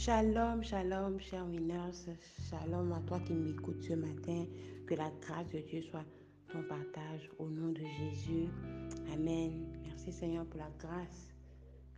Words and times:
Shalom, 0.00 0.62
shalom, 0.62 1.20
chers 1.20 1.44
winners. 1.44 2.08
Shalom 2.48 2.90
à 2.90 3.00
toi 3.00 3.20
qui 3.20 3.34
m'écoutes 3.34 3.82
ce 3.82 3.92
matin. 3.92 4.46
Que 4.86 4.94
la 4.94 5.10
grâce 5.20 5.50
de 5.50 5.58
Dieu 5.58 5.82
soit 5.82 6.06
ton 6.50 6.62
partage 6.62 7.28
au 7.38 7.50
nom 7.50 7.68
de 7.68 7.82
Jésus. 7.98 8.48
Amen. 9.12 9.66
Merci 9.84 10.10
Seigneur 10.10 10.46
pour 10.46 10.58
la 10.58 10.70
grâce 10.78 11.34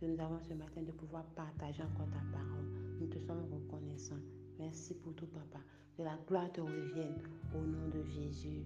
que 0.01 0.05
nous 0.05 0.19
avons 0.19 0.37
ce 0.41 0.53
matin 0.53 0.81
de 0.81 0.91
pouvoir 0.91 1.23
partager 1.27 1.81
encore 1.81 2.09
ta 2.09 2.37
parole. 2.37 2.67
Nous 2.99 3.07
te 3.07 3.19
sommes 3.19 3.45
reconnaissants. 3.49 4.19
Merci 4.59 4.95
pour 4.95 5.15
tout, 5.15 5.27
Papa. 5.27 5.63
Que 5.95 6.03
la 6.03 6.19
gloire 6.27 6.51
te 6.51 6.59
revienne 6.59 7.21
au 7.55 7.59
nom 7.59 7.87
de 7.87 8.03
Jésus. 8.03 8.65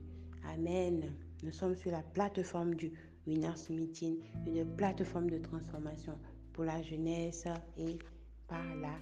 Amen. 0.52 1.14
Nous 1.44 1.52
sommes 1.52 1.76
sur 1.76 1.92
la 1.92 2.02
plateforme 2.02 2.74
du 2.74 2.92
Winners 3.28 3.70
Meeting, 3.70 4.18
une 4.48 4.66
plateforme 4.76 5.30
de 5.30 5.38
transformation 5.38 6.18
pour 6.54 6.64
la 6.64 6.82
jeunesse 6.82 7.46
et 7.78 8.00
par 8.48 8.66
la 8.78 8.98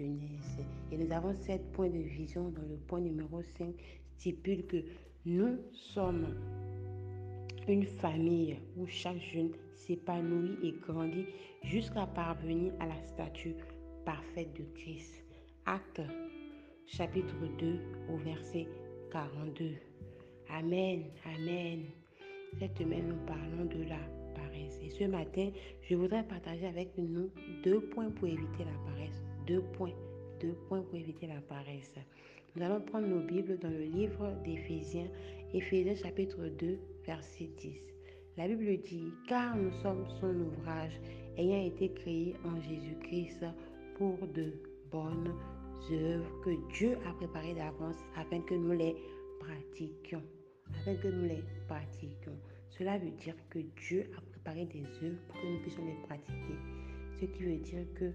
Et 0.00 0.96
nous 0.96 1.12
avons 1.12 1.34
sept 1.34 1.62
points 1.72 1.90
de 1.90 1.98
vision 1.98 2.50
dont 2.50 2.66
le 2.68 2.76
point 2.76 3.00
numéro 3.00 3.42
5 3.58 3.74
stipule 4.16 4.66
que 4.66 4.84
nous 5.26 5.58
sommes 5.72 6.34
une 7.68 7.84
famille 7.84 8.58
où 8.76 8.86
chaque 8.86 9.20
jeune 9.20 9.52
s'épanouit 9.74 10.56
et 10.62 10.72
grandit 10.72 11.26
jusqu'à 11.62 12.06
parvenir 12.06 12.72
à 12.80 12.86
la 12.86 13.00
statue 13.06 13.54
parfaite 14.04 14.52
de 14.54 14.64
Christ. 14.74 15.24
Acte 15.66 16.00
chapitre 16.86 17.36
2 17.58 17.78
au 18.12 18.16
verset 18.16 18.66
42. 19.12 19.74
Amen, 20.48 21.04
amen. 21.24 21.84
Cette 22.58 22.76
semaine, 22.78 23.08
nous 23.08 23.26
parlons 23.26 23.66
de 23.66 23.88
la 23.88 24.00
paresse. 24.34 24.80
Et 24.82 24.90
ce 24.90 25.04
matin, 25.04 25.50
je 25.82 25.94
voudrais 25.94 26.24
partager 26.24 26.66
avec 26.66 26.96
nous 26.98 27.30
deux 27.62 27.80
points 27.80 28.10
pour 28.10 28.26
éviter 28.26 28.64
la 28.64 28.92
paresse. 28.92 29.29
Deux 29.50 29.62
points, 29.62 29.92
deux 30.40 30.54
points 30.68 30.80
pour 30.82 30.94
éviter 30.94 31.26
la 31.26 31.40
paresse. 31.40 31.92
Nous 32.54 32.62
allons 32.62 32.80
prendre 32.82 33.08
nos 33.08 33.26
Bibles 33.26 33.58
dans 33.58 33.68
le 33.68 33.82
livre 33.82 34.32
d'Éphésiens, 34.44 35.08
Éphésiens 35.52 35.96
chapitre 35.96 36.46
2, 36.46 36.78
verset 37.04 37.50
10. 37.58 37.82
La 38.36 38.46
Bible 38.46 38.80
dit, 38.80 39.12
car 39.26 39.56
nous 39.56 39.72
sommes 39.82 40.06
son 40.20 40.36
ouvrage, 40.36 41.00
ayant 41.36 41.66
été 41.66 41.92
créés 41.94 42.36
en 42.44 42.60
Jésus-Christ 42.60 43.44
pour 43.96 44.16
de 44.28 44.52
bonnes 44.92 45.34
œuvres 45.90 46.40
que 46.44 46.72
Dieu 46.72 46.96
a 47.08 47.12
préparées 47.14 47.54
d'avance 47.54 47.98
afin 48.14 48.40
que 48.42 48.54
nous 48.54 48.78
les 48.78 48.94
pratiquions. 49.40 50.22
Afin 50.76 50.94
que 50.94 51.08
nous 51.08 51.26
les 51.26 51.42
pratiquions. 51.66 52.38
Cela 52.68 52.98
veut 52.98 53.10
dire 53.10 53.34
que 53.48 53.58
Dieu 53.88 54.12
a 54.16 54.20
préparé 54.30 54.66
des 54.66 54.84
œuvres 55.04 55.18
pour 55.26 55.40
que 55.40 55.46
nous 55.48 55.60
puissions 55.62 55.86
les 55.86 56.06
pratiquer. 56.06 56.54
Ce 57.18 57.24
qui 57.24 57.42
veut 57.42 57.58
dire 57.58 57.84
que 57.96 58.12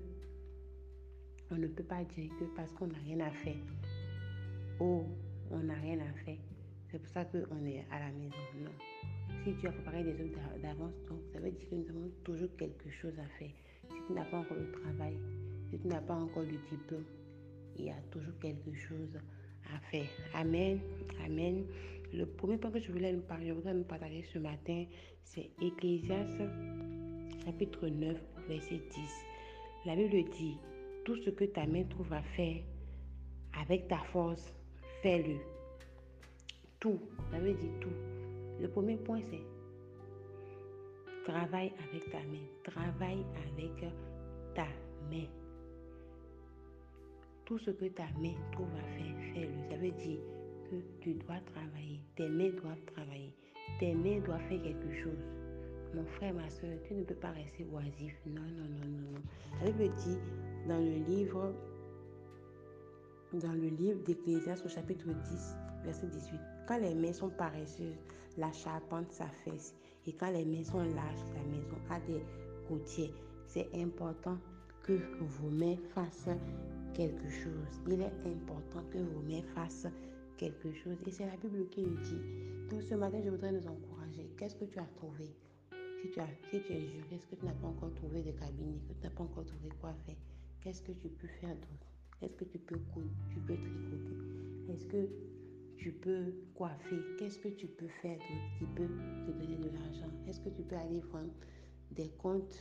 on 1.52 1.56
ne 1.56 1.68
peut 1.68 1.84
pas 1.84 2.04
dire 2.04 2.32
que 2.40 2.46
parce 2.56 2.72
qu'on 2.74 2.88
n'a 2.88 2.98
rien 3.06 3.20
à 3.20 3.32
faire, 3.32 3.56
oh, 4.80 5.06
on 5.52 5.60
n'a 5.60 5.76
rien 5.76 6.00
à 6.00 6.14
faire, 6.26 6.38
c'est 6.90 7.00
pour 7.00 7.10
ça 7.10 7.26
qu'on 7.26 7.66
est 7.66 7.86
à 7.92 8.00
la 8.00 8.12
maison. 8.12 8.36
Non. 8.60 8.72
Si 9.44 9.54
Dieu 9.54 9.70
a 9.70 9.72
préparé 9.72 10.04
des 10.04 10.14
œuvres 10.22 10.60
d'avance, 10.62 10.94
donc 11.10 11.20
ça 11.34 11.40
veut 11.40 11.52
dire 11.52 11.70
que 11.70 11.76
nous 11.76 11.90
avons 11.90 12.12
toujours 12.24 12.50
quelque 12.58 12.90
chose 12.90 13.14
à 13.20 13.28
faire. 13.38 13.52
Si 13.90 13.96
tu 14.08 14.14
n'as 14.14 14.26
pas 14.26 14.40
encore 14.40 14.58
le 14.58 14.72
travail, 14.72 15.18
si 15.70 15.80
tu 15.80 15.88
n'as 15.88 16.02
pas 16.02 16.16
encore 16.16 16.44
le 16.44 16.58
diplôme, 16.70 17.06
il 17.78 17.86
y 17.86 17.90
a 17.90 18.02
toujours 18.12 18.38
quelque 18.40 18.74
chose 18.74 19.20
à 19.74 19.80
faire. 19.92 20.08
Amen. 20.34 20.80
Amen. 21.26 21.66
Le 22.14 22.26
premier 22.26 22.58
point 22.58 22.72
que 22.72 22.80
je 22.80 22.92
voulais 22.92 23.12
nous 23.12 23.22
parler, 23.22 23.48
je 23.48 23.54
voudrais 23.54 23.74
nous 23.74 23.84
partager 23.84 24.24
ce 24.34 24.40
matin, 24.40 24.86
c'est 25.24 25.50
Ecclésias 25.62 26.38
chapitre 27.46 27.88
9, 27.88 28.18
verset 28.48 28.82
10. 28.90 29.26
La 29.86 29.96
Bible 29.96 30.30
dit, 30.32 30.58
tout 31.06 31.16
ce 31.18 31.30
que 31.30 31.46
ta 31.46 31.66
main 31.68 31.84
trouve 31.84 32.12
à 32.12 32.22
faire, 32.36 32.62
avec 33.62 33.88
ta 33.88 34.00
force, 34.12 34.54
fais-le. 35.02 35.38
Tout, 36.80 37.00
ça 37.32 37.40
veut 37.40 37.54
dire 37.54 37.80
tout. 37.80 37.94
Le 38.60 38.68
premier 38.68 38.98
point, 38.98 39.22
c'est 39.30 39.44
travaille 41.26 41.72
avec 41.90 42.10
ta 42.12 42.20
main. 42.20 42.46
Travaille 42.64 43.26
avec 43.36 43.94
ta 44.54 44.68
main. 45.10 45.26
Tout 47.46 47.60
ce 47.60 47.72
que 47.72 47.86
ta 47.86 48.08
main 48.20 48.34
trouve 48.52 48.74
à 48.76 48.98
faire, 48.98 49.34
fais-le. 49.34 49.70
Ça 49.70 49.78
veut 49.78 49.92
dire 49.92 50.20
que 50.70 50.76
tu 51.02 51.14
dois 51.14 51.40
travailler. 51.54 52.00
Tes 52.16 52.30
mains 52.30 52.50
doivent 52.50 52.86
travailler. 52.94 53.34
Tes 53.80 53.94
mains 53.94 54.20
doivent 54.20 54.48
faire 54.50 54.62
quelque 54.62 55.04
chose. 55.04 55.45
Mon 55.96 56.04
frère, 56.04 56.34
ma 56.34 56.50
soeur, 56.50 56.72
tu 56.84 56.94
ne 56.94 57.04
peux 57.04 57.16
pas 57.16 57.32
rester 57.32 57.66
oisif. 57.72 58.20
Non, 58.26 58.42
non, 58.42 58.68
non, 58.68 58.86
non, 58.86 59.12
non. 59.14 59.22
La 59.64 59.72
Bible 59.72 59.96
dit 59.96 60.18
dans 60.68 60.80
le 60.80 60.98
livre, 61.06 61.54
dans 63.32 63.54
le 63.54 63.70
livre 63.70 64.02
au 64.66 64.68
chapitre 64.68 65.06
10, 65.08 65.56
verset 65.86 66.08
18, 66.08 66.40
quand 66.68 66.80
les 66.80 66.94
mains 66.94 67.14
sont 67.14 67.30
paresseuses, 67.30 68.04
la 68.38 68.52
charpente 68.52 69.10
s'affaisse. 69.14 69.74
Et 70.06 70.12
quand 70.12 70.32
les 70.32 70.44
mains 70.44 70.66
sont 70.66 70.84
lâches, 70.84 71.26
la 71.34 71.44
maison 71.50 71.78
a 71.90 72.00
des 72.02 72.22
routiers. 72.68 73.14
C'est 73.48 73.70
important 73.74 74.38
que 74.84 75.00
vos 75.22 75.50
mains 75.50 75.78
fassent 75.94 76.28
quelque 76.94 77.30
chose. 77.30 77.82
Il 77.88 78.02
est 78.02 78.14
important 78.26 78.84
que 78.92 78.98
vos 78.98 79.22
mains 79.22 79.44
fassent 79.56 79.88
quelque 80.38 80.74
chose. 80.74 80.98
Et 81.08 81.12
c'est 81.12 81.26
la 81.26 81.38
Bible 81.38 81.70
qui 81.70 81.84
le 81.84 81.96
dit. 82.04 82.70
Donc 82.70 82.82
ce 82.84 82.96
matin, 82.96 83.22
je 83.24 83.30
voudrais 83.30 83.54
nous 83.54 83.66
encourager. 83.66 84.30
Qu'est-ce 84.38 84.56
que 84.56 84.66
tu 84.66 84.78
as 84.78 84.90
trouvé? 84.98 85.34
Si 86.06 86.12
tu, 86.12 86.20
as, 86.20 86.28
si 86.52 86.62
tu 86.62 86.74
es 86.74 86.82
juriste, 86.82 87.30
que 87.30 87.36
tu 87.36 87.46
n'as 87.46 87.54
pas 87.54 87.68
encore 87.68 87.94
trouvé 87.96 88.22
de 88.22 88.32
cabinet, 88.32 88.80
que 88.88 88.94
tu 88.94 89.04
n'as 89.04 89.10
pas 89.10 89.24
encore 89.24 89.46
trouvé 89.46 89.70
quoi 89.82 89.94
faire, 90.06 90.16
qu'est-ce 90.62 90.82
que 90.82 90.92
tu 90.92 91.10
peux 91.10 91.28
faire 91.28 91.56
d'autre? 91.56 91.88
Est-ce 92.22 92.36
que 92.36 92.46
tu 92.46 92.60
peux 92.60 92.78
coudre 92.94 93.10
Tu 93.30 93.40
peux 93.40 93.56
tricoter? 93.56 94.72
Est-ce 94.72 94.86
que 94.86 95.10
tu 95.78 95.92
peux 95.92 96.34
coiffer? 96.54 97.00
Qu'est-ce 97.18 97.40
que 97.40 97.50
tu 97.50 97.68
peux 97.68 97.88
faire 97.88 98.18
d'autre 98.18 98.58
qui 98.60 98.66
peut 98.76 98.88
te 99.26 99.32
donner 99.32 99.58
de 99.58 99.70
l'argent? 99.70 100.12
Est-ce 100.28 100.40
que 100.42 100.50
tu 100.50 100.62
peux 100.64 100.76
aller 100.76 101.02
vendre 101.12 101.34
des 101.92 102.10
comptes 102.10 102.60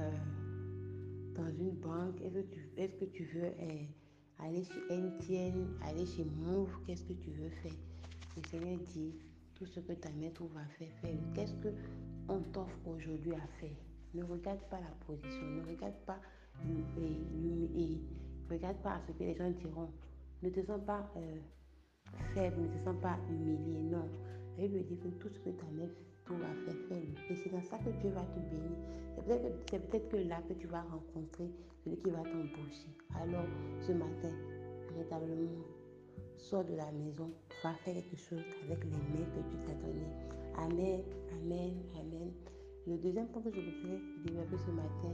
euh, 0.00 0.10
dans 1.34 1.50
une 1.50 1.72
banque? 1.72 2.20
Est-ce 2.22 2.96
que 2.96 3.04
tu, 3.04 3.24
veux 3.24 3.52
eh, 3.60 3.88
aller 4.38 4.64
chez 4.64 4.94
NTN, 4.94 5.66
aller 5.82 6.06
chez 6.06 6.24
Move? 6.24 6.70
Qu'est-ce 6.86 7.04
que 7.04 7.12
tu 7.12 7.30
veux 7.32 7.50
faire? 7.50 7.76
Le 8.36 8.48
Seigneur 8.48 8.78
dit 8.78 9.14
tout 9.56 9.66
ce 9.66 9.80
que 9.80 9.92
ta 9.92 10.10
main 10.10 10.30
trouve 10.30 10.56
à 10.56 10.64
faire, 10.78 10.88
fais-le. 11.00 11.18
Qu'est-ce 11.34 11.54
qu'on 11.54 12.40
t'offre 12.52 12.86
aujourd'hui 12.86 13.32
à 13.32 13.46
faire? 13.58 13.76
Ne 14.14 14.22
regarde 14.22 14.60
pas 14.70 14.80
la 14.80 14.94
position, 15.06 15.46
ne 15.46 15.62
regarde 15.66 15.96
pas, 16.06 16.20
et, 16.68 18.00
regarde 18.50 18.76
pas 18.82 19.00
ce 19.06 19.12
que 19.12 19.24
les 19.24 19.34
gens 19.34 19.50
diront. 19.50 19.90
Ne 20.42 20.50
te 20.50 20.60
sens 20.62 20.80
pas 20.86 21.10
euh, 21.16 21.38
faible, 22.34 22.60
ne 22.60 22.68
te 22.68 22.84
sens 22.84 22.96
pas 23.00 23.18
humilié, 23.30 23.80
non. 23.82 24.08
La 24.58 24.66
Bible 24.66 24.84
dit 24.84 24.98
que 24.98 25.08
tout 25.08 25.28
ce 25.28 25.38
que 25.40 25.50
ta 25.50 25.66
main 25.72 25.88
trouve 26.24 26.42
à 26.42 26.54
faire, 26.64 26.74
fais-le. 26.88 27.32
Et 27.32 27.36
c'est 27.36 27.50
dans 27.50 27.62
ça 27.62 27.78
que 27.78 27.90
Dieu 28.00 28.10
va 28.10 28.22
te 28.22 28.38
bénir. 28.38 28.76
C'est 29.70 29.90
peut-être 29.90 30.08
que, 30.10 30.16
là 30.16 30.40
que 30.48 30.52
tu 30.54 30.66
vas 30.66 30.82
rencontrer 30.82 31.50
celui 31.82 31.96
qui 31.98 32.10
va 32.10 32.18
t'embaucher. 32.18 32.94
Alors, 33.14 33.46
ce 33.80 33.92
matin, 33.92 34.30
véritablement, 34.92 35.64
sors 36.38 36.64
de 36.64 36.74
la 36.74 36.90
maison, 36.92 37.30
va 37.62 37.74
faire 37.84 37.94
quelque 37.94 38.16
chose 38.16 38.42
avec 38.64 38.84
les 38.84 38.90
mains 38.90 39.26
que 39.34 39.40
tu 39.50 39.56
t'as 39.66 39.74
données. 39.74 40.12
Amen, 40.56 41.02
amen, 41.32 41.74
amen. 41.94 42.32
Le 42.86 42.96
deuxième 42.98 43.28
point 43.28 43.42
que 43.42 43.50
je 43.50 43.60
voudrais 43.60 44.00
développer 44.24 44.56
ce 44.58 44.70
matin, 44.70 45.12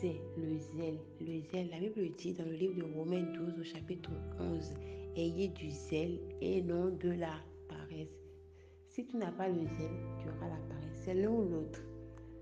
c'est 0.00 0.20
le 0.36 0.58
zèle. 0.58 0.98
Le 1.20 1.40
zèle, 1.50 1.70
la 1.70 1.78
Bible 1.78 2.14
dit 2.16 2.32
dans 2.32 2.44
le 2.44 2.52
livre 2.52 2.74
de 2.74 2.94
Romains 2.94 3.22
12 3.34 3.60
au 3.60 3.64
chapitre 3.64 4.10
11, 4.40 4.72
ayez 5.16 5.48
du 5.48 5.70
zèle 5.70 6.18
et 6.40 6.62
non 6.62 6.88
de 6.88 7.10
la 7.10 7.34
paresse. 7.68 8.18
Si 8.88 9.06
tu 9.06 9.16
n'as 9.16 9.32
pas 9.32 9.48
le 9.48 9.64
zèle, 9.64 10.00
tu 10.18 10.28
auras 10.28 10.48
la 10.48 10.60
paresse. 10.68 11.02
C'est 11.04 11.14
l'un 11.14 11.30
ou 11.30 11.48
l'autre. 11.48 11.80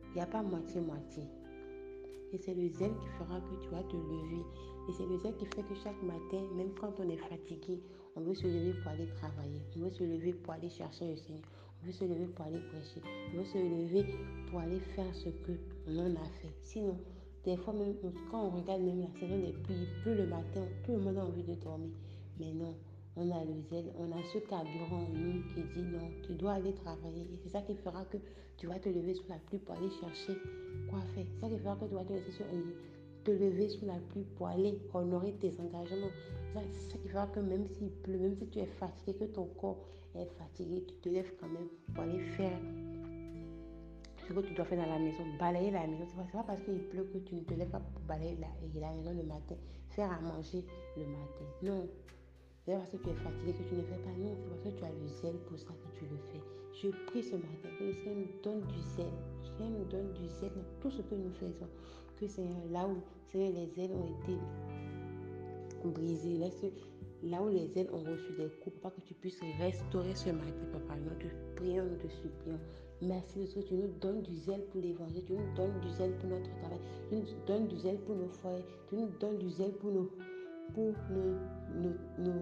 Il 0.09 0.15
n'y 0.15 0.21
a 0.21 0.27
pas 0.27 0.43
moitié-moitié. 0.43 1.25
Et 2.33 2.39
c'est 2.39 2.55
le 2.55 2.69
zèle 2.69 2.95
qui 3.01 3.09
fera 3.19 3.41
que 3.41 3.63
tu 3.63 3.69
vas 3.69 3.83
te 3.83 3.97
lever. 3.97 4.43
Et 4.91 4.93
c'est 4.93 5.07
le 5.07 5.19
zèle 5.19 5.37
qui 5.37 5.47
fait 5.47 5.63
que 5.63 5.75
chaque 5.85 6.03
matin, 6.03 6.43
même 6.57 6.71
quand 6.81 6.93
on 6.99 7.09
est 7.09 7.17
fatigué, 7.17 7.81
on 8.17 8.23
veut 8.23 8.35
se 8.35 8.45
lever 8.49 8.73
pour 8.83 8.91
aller 8.91 9.07
travailler. 9.07 9.63
On 9.77 9.85
veut 9.85 9.91
se 9.91 10.03
lever 10.03 10.33
pour 10.33 10.53
aller 10.53 10.69
chercher 10.69 11.13
le 11.13 11.17
Seigneur. 11.17 11.43
On 11.81 11.87
veut 11.87 11.93
se 11.93 12.03
lever 12.03 12.27
pour 12.27 12.47
aller 12.47 12.59
prêcher. 12.59 13.01
On 13.33 13.39
veut 13.39 13.45
se 13.45 13.59
lever 13.59 14.05
pour 14.51 14.59
aller 14.59 14.81
faire 14.81 15.15
ce 15.15 15.29
que 15.29 15.53
l'on 15.87 16.17
a 16.17 16.29
fait. 16.43 16.53
Sinon, 16.65 16.99
des 17.45 17.57
fois 17.57 17.73
même, 17.73 17.95
quand 18.33 18.47
on 18.47 18.51
regarde 18.51 18.83
même 18.83 19.03
la 19.03 19.21
saison 19.21 19.39
des 19.39 19.53
pluies, 19.53 19.87
plus 20.03 20.17
le 20.17 20.27
matin, 20.27 20.67
tout 20.85 20.91
le 20.91 20.99
monde 20.99 21.19
a 21.19 21.25
envie 21.25 21.45
de 21.45 21.55
dormir. 21.55 21.93
Mais 22.41 22.53
non, 22.53 22.75
on 23.15 23.31
a 23.31 23.45
le 23.45 23.63
zèle, 23.71 23.93
on 23.97 24.11
a 24.11 24.21
ce 24.33 24.39
carburant 24.39 25.05
en 25.05 25.09
nous 25.09 25.43
qui 25.55 25.63
dit 25.73 25.87
non, 25.87 26.11
tu 26.27 26.35
dois 26.35 26.55
aller 26.55 26.75
travailler. 26.75 27.29
Et 27.33 27.39
c'est 27.45 27.51
ça 27.51 27.63
qui 27.63 27.77
fera 27.77 28.05
que 28.07 28.17
tu 28.57 28.67
vas 28.67 28.81
te 28.81 28.89
lever 28.89 29.15
sous 29.15 29.29
la 29.29 29.39
pluie 29.39 29.61
pour 29.61 29.77
aller 29.77 29.91
chercher 30.01 30.37
quoi 30.91 31.01
faire. 31.15 31.27
C'est 31.33 31.41
ça 31.41 31.49
qui 31.49 31.59
fera 31.59 31.77
que 31.77 31.85
tu 31.85 31.95
vas 31.95 32.05
te, 32.05 32.13
te 33.25 33.31
lever 33.31 33.69
sous 33.69 33.87
la 33.87 33.99
pluie 34.11 34.25
pour 34.37 34.49
aller 34.49 34.79
honorer 34.95 35.33
tes 35.35 35.53
engagements. 35.61 36.11
C'est 36.55 36.91
ça 36.91 36.99
qui 36.99 37.09
fera 37.09 37.27
que 37.29 37.41
même 37.41 37.67
s'il 37.67 37.91
pleut, 37.91 38.19
même 38.19 38.35
si 38.37 38.47
tu 38.49 38.59
es 38.59 38.67
fatigué, 38.67 39.15
que 39.19 39.25
ton 39.25 39.47
corps 39.47 39.87
est 40.15 40.27
fatigué, 40.39 40.85
tu 40.87 40.95
te 40.97 41.09
lèves 41.09 41.33
quand 41.41 41.49
même 41.49 41.69
pour 41.95 42.05
aller 42.05 42.19
faire 42.37 42.59
ce 44.27 44.33
que 44.33 44.41
tu 44.41 44.55
dois 44.55 44.65
faire 44.65 44.79
dans 44.79 44.93
la 44.93 44.99
maison. 44.99 45.25
Balayer 45.39 45.71
la 45.71 45.87
maison. 45.87 46.07
Ce 46.07 46.17
n'est 46.17 46.31
pas 46.33 46.45
parce 46.45 46.61
qu'il 46.63 46.79
pleut 46.89 47.05
que 47.05 47.19
tu 47.19 47.35
ne 47.35 47.41
te 47.41 47.55
lèves 47.55 47.71
pas 47.71 47.81
pour 47.81 48.03
balayer 48.03 48.37
la, 48.41 48.49
la 48.81 48.93
maison 48.93 49.13
le 49.15 49.25
matin. 49.25 49.57
Faire 49.91 50.11
à 50.11 50.21
manger 50.21 50.65
le 50.97 51.05
matin. 51.07 51.45
Non. 51.63 51.89
C'est 52.65 52.73
parce 52.77 52.91
que 52.91 52.97
tu 52.99 53.09
es 53.09 53.15
fatigué 53.15 53.53
que 53.53 53.69
tu 53.69 53.75
ne 53.75 53.83
fais 53.83 53.99
pas. 53.99 54.11
Non, 54.19 54.35
c'est 54.37 54.49
parce 54.49 54.61
que 54.61 54.79
tu 54.79 54.85
as 54.85 54.91
le 54.91 55.09
zèle 55.09 55.39
pour 55.49 55.59
ça 55.59 55.67
que 55.67 55.99
tu 55.99 56.05
le 56.05 56.17
fais. 56.33 56.60
Je 56.83 56.89
prie 56.89 57.23
ce 57.23 57.37
matin 57.37 57.69
que 57.79 57.85
le 57.85 57.93
Seigneur 57.93 58.17
nous 58.17 58.43
donne 58.43 58.61
du 58.69 58.81
zèle. 58.97 59.13
Le 59.43 59.47
Seigneur 59.47 59.79
nous 59.81 59.85
donne 59.85 60.13
du 60.15 60.27
zèle 60.41 60.53
dans 60.55 60.81
tout 60.81 60.91
ce 60.91 61.03
que 61.03 61.15
nous 61.15 61.31
faisons. 61.33 61.69
Que 62.19 62.27
Seigneur, 62.27 62.57
là 62.71 62.89
où 62.89 62.97
Seigneur, 63.31 63.53
les 63.53 63.85
ailes 63.85 63.93
ont 63.93 64.07
été 64.07 64.39
brisées, 65.85 66.39
là 67.23 67.43
où 67.43 67.49
les 67.49 67.79
ailes 67.79 67.91
ont 67.93 67.99
reçu 67.99 68.33
des 68.39 68.49
coups, 68.63 68.81
pas 68.81 68.91
que 68.91 69.01
tu 69.03 69.13
puisses 69.13 69.41
restaurer 69.59 70.15
ce 70.15 70.31
matin, 70.31 70.65
papa. 70.73 70.97
Nous 70.97 71.11
te 71.19 71.27
prions, 71.57 71.85
nous 71.85 71.97
te 71.97 72.09
supplions. 72.09 72.59
Merci 73.03 73.41
de 73.41 73.47
ce 73.47 73.55
que 73.57 73.61
tu 73.61 73.75
nous 73.75 73.93
donnes 74.01 74.23
du 74.23 74.35
zèle 74.35 74.65
pour 74.73 74.81
l'évangile, 74.81 75.25
tu 75.27 75.33
nous 75.33 75.55
donnes 75.57 75.79
du 75.81 75.91
zèle 75.91 76.17
pour 76.17 76.31
notre 76.31 76.51
travail, 76.61 76.81
tu 77.11 77.17
nous 77.17 77.25
donnes 77.47 77.67
du 77.69 77.79
zèle 77.79 77.99
pour 77.99 78.15
nos 78.15 78.29
foyers, 78.29 78.65
tu 78.89 78.97
nous 78.97 79.09
donnes 79.21 79.39
du 79.39 79.51
zèle 79.51 79.73
pour 79.73 79.91
nos, 79.91 80.11
pour 80.73 80.95
nos, 81.11 81.93
nos, 82.19 82.33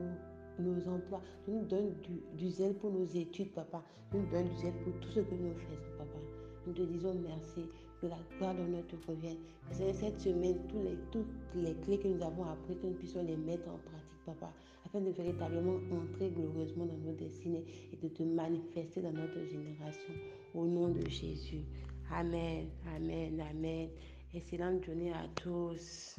nos, 0.63 0.89
emplois, 0.89 1.23
tu 1.45 1.51
nous 1.51 1.65
donnes 1.65 1.95
du, 2.35 2.51
zèle 2.51 2.75
pour 2.75 2.91
nos 2.91 3.07
études, 3.07 3.53
papa. 3.53 3.83
Tu 4.11 4.17
nous 4.19 4.27
donnes 4.27 4.49
du 4.49 4.57
zèle 4.57 4.75
pour 4.85 4.93
tout 5.01 5.11
ce 5.11 5.21
que 5.21 5.35
nous 5.35 5.55
faisons, 5.55 5.97
papa. 5.97 6.19
Nous 6.67 6.73
te 6.73 6.83
disons 6.83 7.15
merci, 7.15 7.67
que 8.01 8.07
la 8.07 8.19
gloire 8.37 8.55
de 8.55 8.63
notre 8.63 8.97
revienne. 9.07 9.39
Que 9.71 9.93
cette 9.93 10.21
semaine, 10.21 10.57
tous 10.69 10.83
les, 10.83 10.97
toutes 11.11 11.27
les 11.55 11.75
clés 11.75 11.99
que 11.99 12.09
nous 12.09 12.23
avons 12.23 12.45
apprises, 12.45 12.79
que 12.81 12.87
nous 12.87 12.95
puissions 12.95 13.23
les 13.23 13.37
mettre 13.37 13.69
en 13.69 13.79
pratique, 13.79 14.25
papa, 14.27 14.53
afin 14.85 15.01
de 15.01 15.11
véritablement 15.11 15.79
entrer 15.93 16.31
glorieusement 16.31 16.87
dans 16.87 16.99
nos 16.99 17.17
destinées 17.17 17.65
et 17.93 17.97
de 17.97 18.09
te 18.09 18.23
manifester 18.23 19.03
dans 19.03 19.13
notre 19.13 19.45
génération. 19.47 20.15
Au 20.55 20.67
nom 20.67 20.89
de 20.89 21.07
Jésus. 21.09 21.65
Amen, 22.11 22.69
amen, 22.97 23.41
amen. 23.51 23.89
Excellente 24.35 24.85
journée 24.85 25.13
à 25.13 25.27
tous. 25.35 26.17